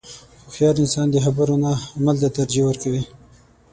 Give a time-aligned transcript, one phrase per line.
[0.43, 3.01] •هوښیار انسان د خبرو نه عمل ته ترجیح ورکوي.